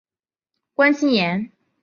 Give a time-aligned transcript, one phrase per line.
[0.73, 1.51] 关心妍